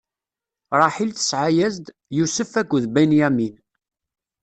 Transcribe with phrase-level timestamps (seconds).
[0.79, 1.85] Ṛaḥil tesɛa-yas-d:
[2.17, 3.55] Yusef akked Binyamin.